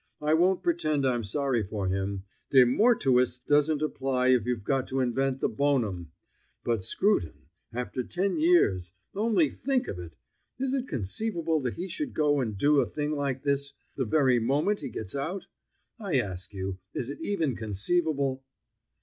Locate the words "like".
13.11-13.43